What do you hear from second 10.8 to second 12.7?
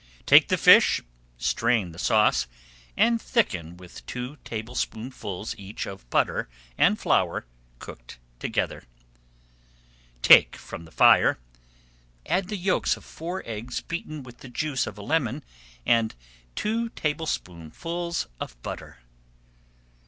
the fire, add the